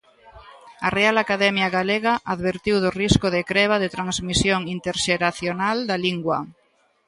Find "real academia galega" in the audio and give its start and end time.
0.97-2.13